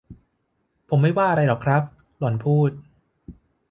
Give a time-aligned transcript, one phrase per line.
[0.89, 1.83] ผมไม่ว่าอะไรหรอกครับ
[2.17, 2.71] หล่อนพูด